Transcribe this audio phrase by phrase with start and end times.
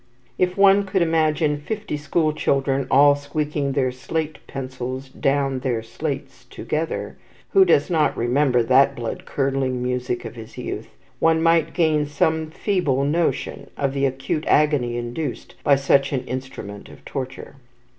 [0.39, 6.45] If one could imagine fifty school children all squeaking their slate pencils down their slates
[6.45, 7.17] together,
[7.51, 10.87] who does not remember that blood curdling music of his youth?
[11.19, 16.89] one might gain some feeble notion of the acute agony induced by such an instrument
[16.89, 17.57] of torture.